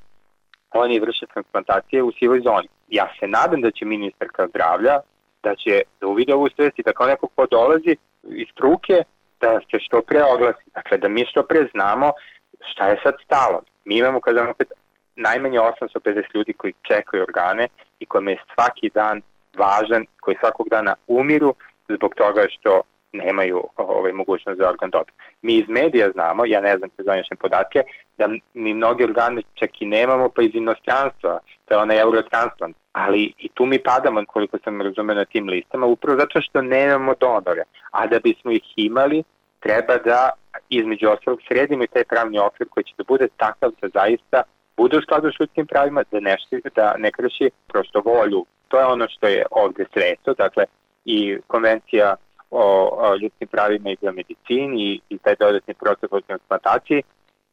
oni 0.71 0.99
vrše 0.99 1.25
transplantacije 1.33 2.03
u 2.03 2.11
sivoj 2.11 2.41
zoni. 2.41 2.67
Ja 2.89 3.07
se 3.19 3.27
nadam 3.27 3.61
da 3.61 3.71
će 3.71 3.85
ministarka 3.85 4.47
zdravlja 4.47 4.99
da 5.43 5.55
će 5.55 5.81
da 6.01 6.07
uvide 6.07 6.33
ovu 6.33 6.47
svest 6.55 6.79
i 6.79 6.83
da 6.83 6.93
kao 6.93 7.07
neko 7.07 7.27
ko 7.27 7.45
dolazi 7.51 7.95
iz 8.23 8.47
struke 8.51 9.03
da 9.41 9.59
se 9.71 9.79
što 9.79 10.01
pre 10.01 10.23
oglasi. 10.23 10.63
Dakle, 10.73 10.97
da 10.97 11.07
mi 11.07 11.25
što 11.25 11.43
pre 11.43 11.67
znamo 11.71 12.11
šta 12.72 12.88
je 12.88 13.00
sad 13.03 13.13
stalo? 13.25 13.62
Mi 13.86 13.98
imamo, 13.98 14.20
kažem 14.20 14.50
opet, 14.50 14.72
najmanje 15.15 15.60
850 15.60 16.36
ljudi 16.36 16.53
koji 16.53 16.74
čekaju 16.82 17.24
organe 17.24 17.68
i 18.00 18.06
kojima 18.06 18.32
je 18.32 18.44
svaki 18.53 18.89
dan 18.94 19.22
važan, 19.58 20.06
koji 20.22 20.38
svakog 20.39 20.68
dana 20.70 20.96
umiru 21.08 21.56
zbog 21.89 22.15
toga 22.15 22.41
što 22.50 22.82
nemaju 23.13 23.63
ovaj, 23.77 24.13
mogućnost 24.13 24.60
za 24.60 24.70
organ 24.70 24.89
dobiti. 24.89 25.18
Mi 25.41 25.56
iz 25.56 25.65
medija 25.68 26.12
znamo, 26.12 26.46
ja 26.46 26.62
ne 26.62 26.77
znam 26.77 26.89
te 26.89 27.03
zvanične 27.03 27.38
podatke, 27.38 27.84
da 28.18 28.27
mi 28.53 28.74
mnogi 28.74 29.03
organe 29.03 29.41
čak 29.53 29.82
i 29.82 29.86
nemamo 29.86 30.30
pa 30.30 30.41
iz 30.41 30.51
inostranstva, 30.53 31.39
to 31.65 31.74
je 31.74 31.77
onaj 31.77 32.00
eurotransplant, 32.00 32.77
ali 32.91 33.34
i 33.38 33.50
tu 33.53 33.65
mi 33.65 33.80
padamo 33.80 34.24
koliko 34.27 34.58
sam 34.63 34.82
razumeo 34.82 35.15
na 35.15 35.25
tim 35.25 35.50
listama, 35.50 35.86
upravo 35.86 36.20
zato 36.20 36.41
što 36.41 36.62
nemamo 36.62 37.13
donore, 37.20 37.63
a 37.91 38.08
da 38.08 38.20
bismo 38.20 38.51
ih 38.51 38.74
imali, 38.75 39.24
treba 39.60 39.98
da 39.98 40.30
između 40.70 41.10
ostalog 41.10 41.39
sredimo 41.48 41.84
i 41.84 41.88
taj 41.88 42.03
pravni 42.03 42.39
okvir 42.39 42.67
koji 42.70 42.84
će 42.84 42.93
da 42.98 43.03
bude 43.08 43.27
takav 43.38 43.72
da 43.81 43.88
zaista 43.93 44.43
bude 44.77 44.98
u 44.98 45.01
skladu 45.01 45.31
s 45.31 45.39
ljudskim 45.39 45.67
pravima, 45.67 46.03
da 46.12 46.20
ne, 46.20 46.36
da 46.75 46.96
ne 46.98 47.12
kreši 47.12 47.50
prosto 47.67 48.01
volju. 48.05 48.46
To 48.67 48.79
je 48.79 48.86
ono 48.86 49.08
što 49.10 49.27
je 49.27 49.46
ovde 49.51 49.86
sredstvo, 49.93 50.34
dakle 50.34 50.63
i 51.05 51.38
konvencija 51.48 52.15
o, 52.51 52.63
o 52.91 53.15
ljudskim 53.15 53.48
pravima 53.48 53.89
i 53.89 53.98
biomedicini 54.01 54.84
i, 54.91 55.00
i 55.10 55.17
taj 55.17 55.36
dodatni 55.39 55.74
protokol 55.74 56.17
o 56.17 56.22
transplantaciji, 56.22 57.03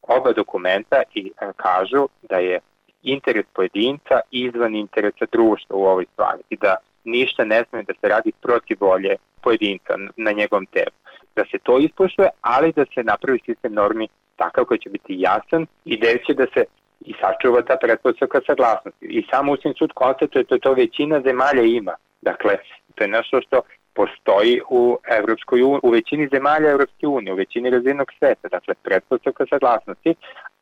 oba 0.01 0.33
dokumenta 0.33 1.01
i 1.13 1.31
a, 1.41 1.51
kažu 1.53 2.07
da 2.29 2.37
je 2.37 2.59
interes 3.03 3.45
pojedinca 3.53 4.19
izvan 4.31 4.75
interesa 4.75 5.25
društva 5.31 5.75
u 5.75 5.85
ovoj 5.85 6.05
stvari 6.13 6.41
i 6.49 6.57
da 6.57 6.75
ništa 7.03 7.43
ne 7.45 7.63
sme 7.69 7.83
da 7.83 7.93
se 8.01 8.07
radi 8.07 8.31
protiv 8.41 8.77
volje 8.79 9.15
pojedinca 9.41 9.93
na 10.17 10.31
njegovom 10.31 10.65
telu 10.65 10.98
da 11.35 11.43
se 11.51 11.57
to 11.63 11.77
ispoštuje, 11.77 12.29
ali 12.41 12.71
da 12.71 12.85
se 12.93 13.03
napravi 13.03 13.39
sistem 13.45 13.73
normi 13.73 14.07
takav 14.35 14.65
koji 14.65 14.79
će 14.79 14.89
biti 14.89 15.15
jasan 15.17 15.65
i 15.85 15.97
da 15.97 16.07
će 16.27 16.33
da 16.33 16.45
se 16.53 16.63
i 17.01 17.13
sačuva 17.21 17.61
ta 17.61 17.75
pretpostavka 17.81 18.39
saglasnosti. 18.47 19.05
I 19.05 19.23
sam 19.31 19.49
Ustavni 19.49 19.75
sud 19.77 19.91
konstatuje 19.93 20.43
da 20.49 20.59
to 20.59 20.73
većina 20.73 21.21
zemalja 21.21 21.63
ima. 21.63 21.95
Dakle, 22.21 22.57
to 22.95 23.03
je 23.03 23.07
nešto 23.07 23.41
što 23.41 23.61
postoji 23.93 24.61
u 24.69 24.97
Evropskoj 25.19 25.61
uniji, 25.61 25.79
u 25.83 25.89
većini 25.89 26.29
zemalja 26.33 26.71
Evropske 26.71 27.07
unije, 27.07 27.33
u 27.33 27.35
većini 27.35 27.69
razvijenog 27.69 28.07
sveta. 28.19 28.47
Dakle, 28.47 28.73
pretpostavka 28.83 29.45
saglasnosti 29.49 30.15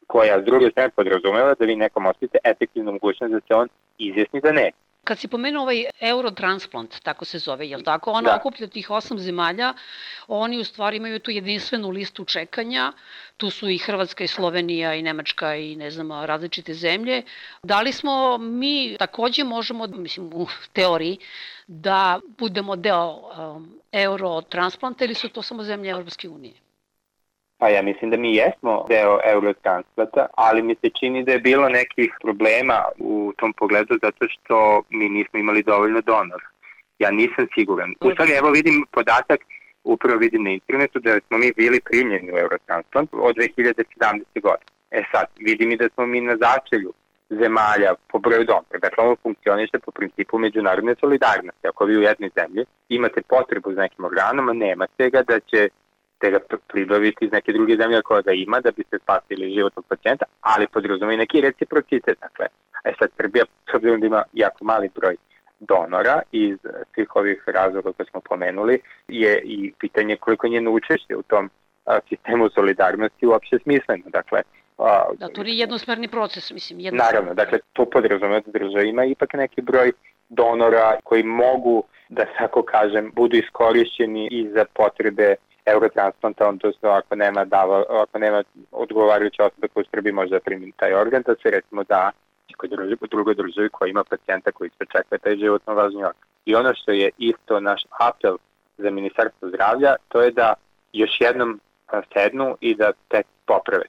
koja 0.08 0.42
s 0.42 0.46
druge 0.46 0.70
strane 0.72 0.90
podrazumeva 0.90 1.54
da 1.60 1.66
vi 1.66 1.76
nekom 1.76 2.06
ostavite 2.06 2.38
efektivnu 2.44 2.92
mogućnost 2.92 3.34
da 3.34 3.40
se 3.40 3.54
on 3.56 3.68
izjasni 3.98 4.42
da 4.42 4.52
ne. 4.52 4.72
Kad 5.08 5.20
si 5.20 5.28
pomenuo 5.28 5.62
ovaj 5.64 5.86
Eurotransplant, 6.00 7.00
tako 7.04 7.26
se 7.26 7.40
zove, 7.40 7.70
je 7.70 7.78
li 7.78 7.84
tako? 7.84 8.12
Ona 8.12 8.30
da. 8.30 8.36
okuplja 8.36 8.68
tih 8.68 8.90
osam 8.92 9.20
zemalja, 9.20 9.74
oni 10.28 10.60
u 10.60 10.64
stvari 10.64 10.98
imaju 10.98 11.20
tu 11.20 11.32
jedinstvenu 11.32 11.90
listu 11.90 12.26
čekanja, 12.26 12.92
tu 13.38 13.50
su 13.50 13.70
i 13.70 13.78
Hrvatska 13.78 14.24
i 14.24 14.28
Slovenija 14.28 14.94
i 14.96 15.02
Nemačka 15.02 15.56
i 15.56 15.76
ne 15.76 15.92
znam, 15.92 16.12
različite 16.26 16.74
zemlje. 16.74 17.22
Da 17.64 17.82
li 17.82 17.92
smo 17.92 18.38
mi 18.38 18.96
takođe 19.00 19.44
možemo, 19.44 19.88
mislim 19.88 20.34
u 20.34 20.48
teoriji, 20.74 21.18
da 21.68 22.20
budemo 22.38 22.76
deo 22.76 23.08
um, 23.08 23.80
Eurotransplanta 23.92 25.06
ili 25.06 25.14
su 25.14 25.30
to 25.30 25.42
samo 25.42 25.64
zemlje 25.64 25.90
Evropske 25.90 26.30
unije? 26.30 26.67
Pa 27.60 27.70
ja 27.70 27.82
mislim 27.82 28.12
da 28.12 28.18
mi 28.18 28.36
jesmo 28.36 28.86
deo 28.90 29.20
Eurotransplata, 29.26 30.28
ali 30.36 30.62
mi 30.62 30.76
se 30.76 30.90
čini 30.90 31.24
da 31.24 31.32
je 31.32 31.40
bilo 31.40 31.70
nekih 31.70 32.14
problema 32.22 32.84
u 33.00 33.34
tom 33.38 33.54
pogledu 33.54 33.98
zato 34.02 34.26
što 34.30 34.82
mi 34.90 35.10
nismo 35.10 35.40
imali 35.40 35.64
dovoljno 35.64 36.02
donora. 36.02 36.48
Ja 37.00 37.12
nisam 37.12 37.48
siguran. 37.56 37.96
U 38.02 38.12
stvari, 38.12 38.32
evo 38.32 38.50
vidim 38.50 38.86
podatak, 38.92 39.40
upravo 39.84 40.20
vidim 40.20 40.44
na 40.44 40.50
internetu 40.50 41.00
da 41.00 41.20
smo 41.28 41.38
mi 41.38 41.52
bili 41.52 41.80
primljeni 41.80 42.32
u 42.32 42.38
Eurotransplant 42.38 43.10
od 43.14 43.36
2017. 43.36 44.24
godine. 44.42 44.72
E 44.92 45.04
sad, 45.12 45.26
vidim 45.40 45.72
i 45.72 45.78
da 45.78 45.90
smo 45.94 46.06
mi 46.06 46.22
na 46.22 46.38
začelju 46.38 46.94
zemalja 47.30 47.96
po 48.12 48.20
broju 48.20 48.44
donora. 48.44 48.80
Dakle, 48.82 49.04
ovo 49.04 49.16
funkcioniše 49.24 49.80
po 49.86 49.92
principu 49.92 50.38
međunarodne 50.40 50.96
solidarnosti. 51.00 51.68
Ako 51.68 51.86
vi 51.86 51.98
u 51.98 52.02
jednoj 52.02 52.30
zemlji 52.36 52.66
imate 52.90 53.22
potrebu 53.22 53.74
za 53.74 53.82
nekim 53.82 54.06
organom, 54.06 54.58
nemate 54.58 55.10
ga 55.10 55.24
da 55.24 55.40
će 55.40 55.70
te 56.20 56.32
ga 56.32 56.40
pribaviti 56.68 57.26
iz 57.26 57.32
neke 57.32 57.54
druge 57.54 57.76
zemlje 57.76 58.02
koja 58.02 58.22
ga 58.22 58.32
ima 58.32 58.60
da 58.60 58.72
bi 58.72 58.84
se 58.90 59.00
spasili 59.04 59.54
život 59.54 59.74
od 59.76 59.86
pacijenta, 59.88 60.26
ali 60.42 60.68
podrazume 60.68 61.14
i 61.14 61.18
neki 61.18 61.42
reciprocitet. 61.42 62.18
Dakle, 62.22 62.46
e 62.84 62.94
sad 63.00 63.10
Srbija, 63.18 63.46
s 63.72 63.74
obzirom 63.76 64.00
da 64.00 64.08
ima 64.08 64.24
jako 64.34 64.66
mali 64.66 64.90
broj 64.96 65.16
donora 65.60 66.22
iz 66.32 66.58
svih 66.94 67.16
ovih 67.16 67.44
razloga 67.48 67.92
koje 67.92 68.06
smo 68.06 68.22
pomenuli, 68.22 68.80
je 69.08 69.42
i 69.44 69.74
pitanje 69.80 70.16
koliko 70.16 70.48
njeno 70.48 70.72
učešće 70.72 71.16
u 71.16 71.24
tom 71.24 71.50
a, 71.86 72.00
sistemu 72.10 72.50
solidarnosti 72.50 73.28
uopšte 73.28 73.60
smisleno. 73.64 74.04
Dakle, 74.06 74.42
a, 74.78 75.04
da, 75.20 75.28
to 75.28 75.44
nije 75.44 75.58
jednosmerni 75.58 76.08
proces, 76.08 76.52
mislim. 76.52 76.80
Jednosmerni. 76.80 77.14
Naravno, 77.14 77.34
dakle, 77.34 77.60
to 77.74 77.86
podrazume 77.86 78.42
da 78.46 78.60
država 78.60 78.84
ima 78.84 79.06
ipak 79.06 79.34
neki 79.34 79.62
broj 79.62 79.92
donora 80.30 80.98
koji 81.04 81.24
mogu, 81.24 81.84
da 82.10 82.26
tako 82.38 82.64
kažem, 82.64 83.12
budu 83.16 83.38
iskorišćeni 83.38 84.28
i 84.32 84.50
za 84.50 84.66
potrebe 84.74 85.36
eurotransplanta, 85.74 86.48
odnosno 86.48 86.90
ako 86.90 87.16
nema, 87.16 87.46
dava, 87.46 87.84
ako 87.90 88.20
nema 88.20 88.44
odgovarajuće 88.72 89.44
osobe 89.44 89.68
koja 89.68 89.82
u 89.82 89.92
Srbiji 89.92 90.14
može 90.14 90.30
da 90.30 90.40
primi 90.40 90.72
taj 90.72 90.94
organ, 90.94 91.22
da 91.26 91.36
se 91.36 91.52
recimo 91.52 91.84
da 91.84 92.12
kod 92.58 93.10
drugoj 93.10 93.36
državi 93.36 93.70
koja 93.70 93.90
ima 93.90 94.04
pacijenta 94.04 94.52
koji 94.52 94.70
se 94.70 94.86
čeka 94.92 95.18
taj 95.18 95.36
životno 95.38 95.74
važni 95.74 96.04
organ. 96.04 96.28
I 96.46 96.56
ono 96.56 96.74
što 96.74 96.92
je 96.92 97.10
isto 97.18 97.60
naš 97.60 97.84
apel 98.00 98.38
za 98.78 98.90
Ministarstvo 98.90 99.50
zdravlja, 99.50 99.96
to 100.08 100.22
je 100.22 100.32
da 100.32 100.54
još 100.94 101.22
jednom 101.22 101.60
sednu 102.14 102.58
i 102.62 102.76
da 102.76 102.92
tek 103.08 103.26
poprave. 103.46 103.84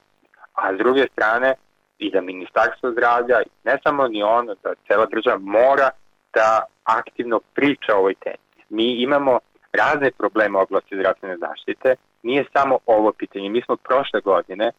A 0.55 0.75
s 0.75 0.79
druge 0.79 1.07
strane, 1.13 1.55
i 1.99 2.11
da 2.11 2.21
ministarstvo 2.21 2.91
zdravlja, 2.91 3.39
ne 3.65 3.79
samo 3.83 4.09
ni 4.09 4.23
ono, 4.23 4.55
da 4.63 4.75
cela 4.87 5.07
država 5.07 5.39
mora 5.39 5.91
da 6.35 6.65
aktivno 6.85 7.41
priča 7.55 7.95
o 7.95 7.99
ovoj 7.99 8.15
temi. 8.15 8.37
Mi 8.69 9.03
imamo 9.03 9.39
razne 9.73 10.11
probleme 10.11 10.59
u 10.59 10.63
oblasti 10.63 10.97
zdravstvene 10.97 11.37
zaštite, 11.37 11.95
nije 12.23 12.45
samo 12.53 12.79
ovo 12.87 13.13
pitanje. 13.13 13.49
Mi 13.49 13.63
smo 13.63 13.77
prošle 13.77 14.21
godine 14.21 14.73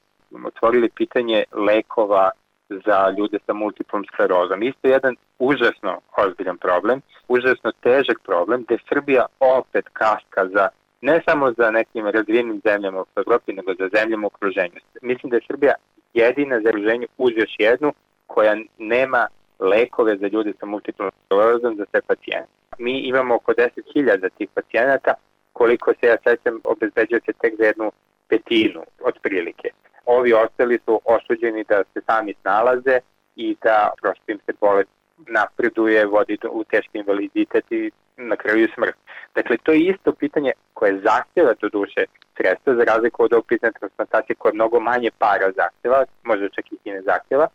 otvorili 0.46 0.90
pitanje 0.90 1.44
lekova 1.52 2.32
za 2.70 3.10
ljude 3.18 3.38
sa 3.46 3.54
multiplom 3.54 4.06
sklerozom. 4.06 4.64
Isto 4.64 4.88
je 4.88 4.92
jedan 4.92 5.16
užasno 5.40 6.02
ozbiljan 6.18 6.58
problem, 6.58 7.02
užasno 7.28 7.72
težak 7.72 8.18
problem, 8.26 8.64
gde 8.64 8.78
Srbija 8.90 9.26
opet 9.40 9.86
kaska 9.94 10.48
za 10.54 10.70
ne 11.02 11.22
samo 11.26 11.54
za 11.58 11.72
nekim 11.72 12.08
razvijenim 12.08 12.62
zemljama 12.66 13.02
u 13.02 13.06
Evropi, 13.16 13.54
nego 13.54 13.74
za 13.80 13.90
zemljama 13.96 14.28
u 14.28 14.28
okruženju. 14.28 14.80
Mislim 15.02 15.30
da 15.30 15.36
je 15.36 15.48
Srbija 15.48 15.74
jedina 16.14 16.62
za 16.62 16.70
okruženju 16.70 17.08
uz 17.18 17.32
još 17.36 17.56
jednu 17.60 17.94
koja 18.28 18.56
nema 18.78 19.28
lekove 19.60 20.18
za 20.18 20.28
ljude 20.28 20.54
sa 20.60 20.66
multiplom 20.66 21.12
sklerozom 21.26 21.76
za 21.76 21.86
sve 21.92 22.02
pacijente. 22.02 22.50
Mi 22.78 23.00
imamo 23.00 23.36
oko 23.36 23.52
10.000 23.52 24.30
tih 24.38 24.50
pacijenata, 24.54 25.14
koliko 25.54 25.94
se 26.00 26.08
ja 26.08 26.18
sećam 26.28 26.60
obezbeđuje 26.64 27.22
se 27.26 27.34
tek 27.34 27.54
za 27.58 27.66
jednu 27.66 27.92
petinu 28.28 28.82
otprilike. 29.04 29.70
Ovi 30.06 30.34
ostali 30.34 30.80
su 30.86 31.02
osuđeni 31.06 31.64
da 31.64 31.84
se 31.94 32.02
sami 32.06 32.34
snalaze 32.42 33.00
i 33.36 33.56
da 33.64 33.92
prosto 34.02 34.32
im 34.32 34.40
se 34.46 34.54
bolest 34.62 34.90
napreduje, 35.28 36.06
vodi 36.06 36.38
u 36.52 36.64
teški 36.64 36.98
invaliditet 36.98 37.72
i 37.72 37.92
na 38.18 38.36
kraju 38.36 38.68
smrt. 38.76 38.96
Dakle, 39.36 39.58
to 39.64 39.72
je 39.72 39.80
isto 39.80 40.12
pitanje 40.12 40.52
koje 40.74 41.02
zahtjeva 41.02 41.54
do 41.62 41.70
duše 41.70 42.06
sredstva, 42.38 42.76
za 42.76 42.84
razliku 42.84 43.24
od 43.24 43.34
ovog 43.34 43.46
pitanja 43.46 43.72
transplantacije 43.72 44.36
koje 44.36 44.54
mnogo 44.54 44.80
manje 44.80 45.12
para 45.18 45.52
zahtjeva, 45.56 46.06
možda 46.24 46.50
čak 46.50 46.66
i 46.72 46.92
ne 46.92 47.02
zahtjeva, 47.02 47.48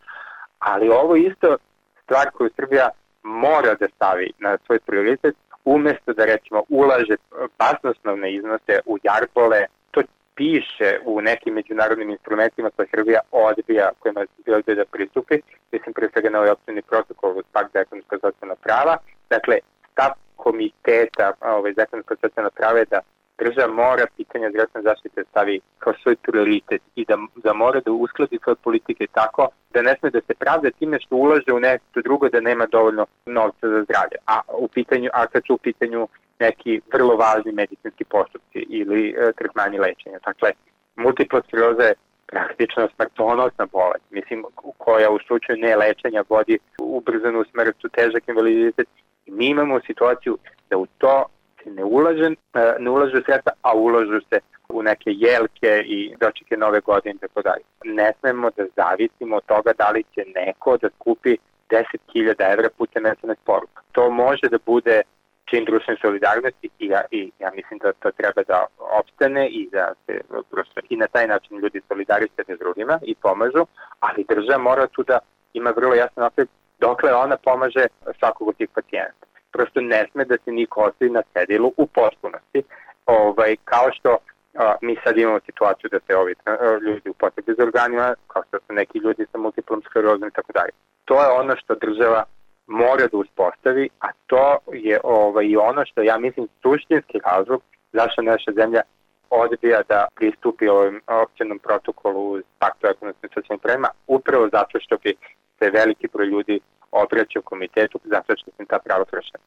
ali 0.59 0.89
ovo 0.89 1.15
isto 1.15 1.57
stvar 2.05 2.31
koju 2.31 2.49
Srbija 2.55 2.89
mora 3.23 3.75
da 3.75 3.87
stavi 3.95 4.31
na 4.39 4.57
svoj 4.65 4.79
prioritet, 4.79 5.35
umesto 5.65 6.13
da 6.13 6.25
recimo 6.25 6.63
ulaže 6.69 7.15
basnosnovne 7.59 8.33
iznose 8.33 8.73
u 8.85 8.97
jarbole, 9.03 9.65
to 9.91 10.01
piše 10.35 10.99
u 11.05 11.21
nekim 11.21 11.53
međunarodnim 11.53 12.09
instrumentima 12.09 12.69
koje 12.75 12.87
Srbija 12.95 13.19
odbija, 13.31 13.89
kojima 13.99 14.21
se 14.45 14.55
odbija 14.55 14.75
da 14.75 14.85
pristupi, 14.85 15.35
mislim 15.71 15.93
pre 15.93 16.09
svega 16.13 16.29
na 16.29 16.39
ovaj 16.39 16.51
opcijni 16.51 16.81
protokol 16.81 17.37
uz 17.37 17.45
pakt 17.51 17.73
za 17.73 17.79
ekonomska 17.79 18.17
socijalna 18.21 18.55
prava, 18.55 18.97
dakle 19.29 19.57
stav 19.91 20.11
komiteta 20.35 21.33
ovaj, 21.41 21.73
za 21.73 21.81
ekonomska 21.81 22.15
socijalna 22.21 22.49
prava 22.49 22.79
je 22.79 22.85
da 22.85 22.99
država 23.37 23.73
mora 23.73 24.05
pitanja 24.17 24.49
zdravstvene 24.49 24.83
zaštite 24.83 25.23
stavi 25.31 25.59
kao 25.79 25.93
svoj 26.03 26.15
prioritet 26.15 26.81
i 26.95 27.05
da, 27.05 27.17
da 27.35 27.53
mora 27.53 27.79
da 27.85 27.91
uskladi 27.91 28.39
svoje 28.43 28.55
politike 28.55 29.07
tako 29.11 29.47
da 29.73 29.81
ne 29.81 29.95
sme 29.99 30.09
da 30.09 30.21
se 30.27 30.33
pravda 30.33 30.69
time 30.71 30.99
što 30.99 31.15
ulaže 31.15 31.53
u 31.53 31.59
nešto 31.59 32.01
drugo 32.01 32.29
da 32.29 32.39
nema 32.39 32.65
dovoljno 32.65 33.05
novca 33.25 33.67
za 33.69 33.83
zdravlje. 33.83 34.17
A 34.25 34.41
u 34.57 34.67
pitanju, 34.67 35.09
a 35.13 35.27
kad 35.27 35.41
su 35.47 35.53
u 35.53 35.57
pitanju 35.57 36.07
neki 36.39 36.81
vrlo 36.93 37.15
važni 37.15 37.51
medicinski 37.51 38.03
postupci 38.03 38.59
ili 38.69 39.09
e, 39.09 39.31
tretmani 39.37 39.79
lečenja. 39.79 40.19
Dakle, 40.25 40.49
multipla 40.95 41.41
skleroza 41.47 41.83
je 41.83 41.95
praktično 42.27 42.87
smrtonosna 42.95 43.65
bolest, 43.71 44.05
mislim, 44.09 44.45
koja 44.77 45.09
u 45.09 45.19
slučaju 45.27 45.59
ne 45.59 45.75
lečenja 45.75 46.23
vodi 46.29 46.59
ubrzanu 46.79 47.43
smrt, 47.51 47.75
težak 47.91 48.27
invaliditet. 48.27 48.87
Mi 49.27 49.47
imamo 49.47 49.79
situaciju 49.87 50.37
da 50.69 50.77
u 50.77 50.85
to 50.97 51.25
se 51.65 51.71
ne 51.71 51.83
ulaže, 51.83 52.29
e, 52.53 52.75
ne 52.79 52.89
ulaže 52.89 53.21
sredstva, 53.25 53.51
a 53.61 53.75
ulažu 53.75 54.19
se 54.29 54.39
u 54.69 54.83
neke 54.83 55.11
jelke 55.25 55.83
i 55.85 56.15
dočeke 56.19 56.57
nove 56.57 56.79
godine 56.79 57.15
i 57.15 57.27
tako 57.27 57.41
dalje. 57.41 57.63
Ne 57.83 58.13
smemo 58.19 58.49
da 58.57 58.63
zavisimo 58.75 59.35
od 59.35 59.45
toga 59.45 59.71
da 59.77 59.89
li 59.89 60.03
će 60.13 60.21
neko 60.35 60.77
da 60.77 60.89
skupi 60.95 61.37
10.000 61.69 62.53
evra 62.53 62.69
putem 62.77 63.03
SMS 63.05 63.39
poruka. 63.45 63.81
To 63.91 64.09
može 64.09 64.49
da 64.51 64.57
bude 64.65 65.01
čin 65.45 65.65
društvene 65.65 65.99
solidarnosti 66.01 66.69
i 66.79 66.85
ja, 66.87 67.01
i 67.11 67.31
ja 67.39 67.51
mislim 67.55 67.79
da 67.83 67.93
to 67.93 68.11
treba 68.11 68.41
da 68.47 68.65
opstane 68.99 69.47
i 69.47 69.69
da 69.71 69.93
se 70.05 70.21
prosto 70.51 70.79
i 70.89 70.97
na 70.97 71.07
taj 71.07 71.27
način 71.27 71.57
ljudi 71.57 71.81
solidariše 71.87 72.41
s 72.47 72.59
drugima 72.59 72.99
i 73.03 73.15
pomažu, 73.15 73.65
ali 73.99 74.25
država 74.29 74.63
mora 74.63 74.87
tu 74.87 75.03
da 75.03 75.19
ima 75.53 75.71
vrlo 75.75 75.93
jasan 75.93 76.23
okvir 76.23 76.47
dokle 76.79 77.13
ona 77.13 77.37
pomaže 77.37 77.85
svakog 78.19 78.47
od 78.47 78.57
tih 78.57 78.69
pacijenta. 78.75 79.25
Prosto 79.55 79.81
ne 79.81 80.07
sme 80.11 80.25
da 80.25 80.35
se 80.43 80.51
niko 80.51 80.81
ostavi 80.81 81.11
na 81.11 81.21
cedilu 81.33 81.71
u 81.77 81.87
potpunosti, 81.87 82.63
ovaj, 83.05 83.55
kao 83.65 83.87
što 83.95 84.17
a, 84.55 84.75
mi 84.81 84.97
sad 85.03 85.17
imamo 85.17 85.39
situaciju 85.45 85.89
da 85.91 85.99
se 86.07 86.15
ovi 86.15 86.35
a, 86.45 86.79
ljudi 86.85 87.09
u 87.09 87.13
potrebi 87.13 87.53
za 87.57 87.63
organima, 87.63 88.13
kao 88.27 88.43
što 88.47 88.57
su 88.57 88.73
neki 88.73 88.97
ljudi 88.97 89.25
sa 89.31 89.37
multiplom 89.37 89.81
sklerozom 89.85 90.27
i 90.27 90.31
tako 90.37 90.51
dalje. 90.53 90.71
To 91.05 91.21
je 91.21 91.29
ono 91.41 91.55
što 91.55 91.75
država 91.75 92.23
mora 92.67 93.07
da 93.11 93.17
uspostavi, 93.17 93.89
a 93.99 94.07
to 94.27 94.57
je 94.73 94.99
ovaj, 95.03 95.57
ono 95.57 95.85
što 95.85 96.01
ja 96.01 96.17
mislim 96.17 96.47
suštinski 96.61 97.19
razlog 97.25 97.61
zašto 97.93 98.21
naša 98.21 98.51
zemlja 98.51 98.81
odbija 99.29 99.81
da 99.89 100.07
pristupi 100.15 100.67
ovim 100.67 101.01
općenom 101.07 101.59
protokolu 101.59 102.31
uz 102.31 102.43
paktu 102.59 102.87
ekonomskim 102.87 103.29
socijalnim 103.33 103.59
pravima, 103.59 103.89
upravo 104.07 104.49
zato 104.51 104.79
što 104.79 104.97
bi 105.03 105.15
se 105.59 105.69
veliki 105.69 106.07
broj 106.13 106.27
ljudi 106.27 106.59
obraćao 107.03 107.41
komitetu 107.41 107.99
što 108.39 108.51
se 108.57 108.65
ta 108.67 108.79
prava 108.85 109.05
kršena. 109.05 109.43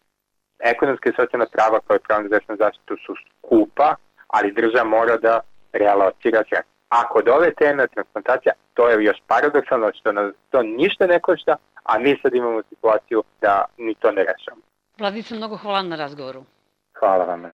Ekonomske 0.58 1.08
i 1.08 1.16
socijalna 1.20 1.46
prava 1.54 1.78
koje 1.86 1.98
pravno 2.06 2.26
zdravstvenu 2.28 2.58
zaštitu 2.64 2.96
su 3.06 3.12
skupa, 3.38 3.94
ali 4.26 4.52
država 4.52 4.84
mora 4.84 5.16
da 5.16 5.40
realocira 5.72 6.42
sredstva. 6.48 6.78
A 6.88 7.08
kod 7.08 7.28
ove 7.28 7.54
teme 7.54 7.86
transplantacija, 7.86 8.52
to 8.74 8.88
je 8.88 9.04
još 9.04 9.18
paradoksalno 9.26 9.90
što 9.98 10.12
nas 10.12 10.34
to 10.50 10.62
ništa 10.62 11.06
ne 11.06 11.20
košta, 11.20 11.56
a 11.82 11.98
mi 11.98 12.18
sad 12.22 12.34
imamo 12.34 12.62
situaciju 12.68 13.22
da 13.40 13.64
ni 13.78 13.94
to 13.94 14.10
ne 14.10 14.24
rešamo. 14.24 14.62
Vladica, 14.98 15.34
mnogo 15.34 15.56
hvala 15.56 15.82
na 15.82 15.96
razgovoru. 15.96 16.42
Hvala 16.98 17.24
vam. 17.24 17.44